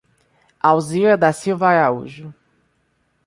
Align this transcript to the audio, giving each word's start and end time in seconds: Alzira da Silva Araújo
Alzira 0.59 1.15
da 1.15 1.31
Silva 1.31 1.67
Araújo 1.67 2.33